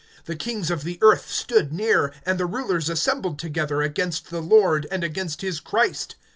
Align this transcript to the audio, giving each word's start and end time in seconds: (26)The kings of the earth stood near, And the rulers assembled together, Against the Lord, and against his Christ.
(26)The 0.25 0.39
kings 0.39 0.71
of 0.71 0.83
the 0.83 0.97
earth 1.03 1.29
stood 1.29 1.71
near, 1.71 2.11
And 2.25 2.39
the 2.39 2.47
rulers 2.47 2.89
assembled 2.89 3.37
together, 3.37 3.83
Against 3.83 4.31
the 4.31 4.41
Lord, 4.41 4.87
and 4.89 5.03
against 5.03 5.41
his 5.41 5.59
Christ. 5.59 6.15